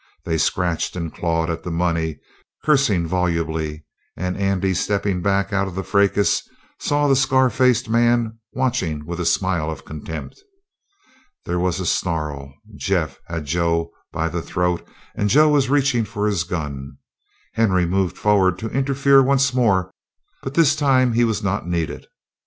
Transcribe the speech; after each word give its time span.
They 0.25 0.39
scratched 0.39 0.95
and 0.95 1.13
clawed 1.13 1.51
at 1.51 1.61
the 1.61 1.69
money, 1.69 2.17
cursing 2.63 3.05
volubly, 3.05 3.85
and 4.17 4.35
Andy, 4.35 4.73
stepping 4.73 5.21
back 5.21 5.53
out 5.53 5.67
of 5.67 5.75
the 5.75 5.83
fracas, 5.83 6.41
saw 6.79 7.07
the 7.07 7.15
scar 7.15 7.51
faced 7.51 7.87
man 7.87 8.39
watching 8.51 9.05
with 9.05 9.19
a 9.19 9.27
smile 9.27 9.69
of 9.69 9.85
contempt. 9.85 10.41
There 11.45 11.59
was 11.59 11.79
a 11.79 11.85
snarl; 11.85 12.51
Jeff 12.75 13.19
had 13.27 13.45
Joe 13.45 13.91
by 14.11 14.27
the 14.27 14.41
throat, 14.41 14.83
and 15.13 15.29
Joe 15.29 15.49
was 15.49 15.69
reaching 15.69 16.03
for 16.03 16.25
his 16.25 16.45
gun. 16.45 16.97
Henry 17.53 17.85
moved 17.85 18.17
forward 18.17 18.57
to 18.57 18.71
interfere 18.71 19.21
once 19.21 19.53
more, 19.53 19.91
but 20.41 20.55
this 20.55 20.75
time 20.75 21.13
he 21.13 21.23
was 21.23 21.43
not 21.43 21.67
needed. 21.67 22.07